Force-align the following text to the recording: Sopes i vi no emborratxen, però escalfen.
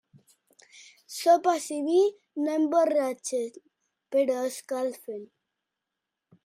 Sopes 1.17 1.67
i 1.75 1.77
vi 1.89 1.99
no 2.47 2.57
emborratxen, 2.61 3.61
però 4.15 4.41
escalfen. 4.49 5.23